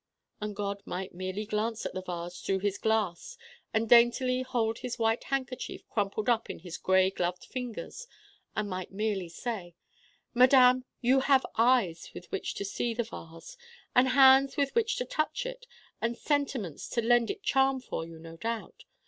And 0.39 0.55
God 0.55 0.81
might 0.83 1.13
merely 1.13 1.45
glance 1.45 1.85
at 1.85 1.93
the 1.93 2.01
vase 2.01 2.39
through 2.41 2.57
his 2.57 2.79
glass 2.79 3.37
and 3.71 3.87
daintily 3.87 4.41
hold 4.41 4.79
his 4.79 4.97
white 4.97 5.25
handkerchief 5.25 5.87
crumpled 5.89 6.27
up 6.27 6.49
in 6.49 6.57
his 6.57 6.79
gray 6.79 7.11
gloved 7.11 7.45
fingers 7.45 8.07
and 8.55 8.67
might 8.67 8.91
merely 8.91 9.29
say: 9.29 9.75
'Madame, 10.33 10.85
you 11.01 11.19
have 11.19 11.45
eyes 11.55 12.09
with 12.15 12.31
which 12.31 12.55
to 12.55 12.65
see 12.65 12.95
the 12.95 13.03
vase 13.03 13.57
and 13.93 14.07
hands 14.07 14.57
with 14.57 14.73
which 14.73 14.95
to 14.95 15.05
touch 15.05 15.45
it 15.45 15.67
and 16.01 16.17
sentiments 16.17 16.89
to 16.89 17.03
lend 17.03 17.29
it 17.29 17.43
charm 17.43 17.79
for 17.79 18.03
you, 18.03 18.17
no 18.17 18.37
doubt. 18.37 18.85